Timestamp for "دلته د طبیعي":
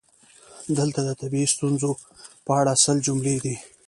0.77-1.47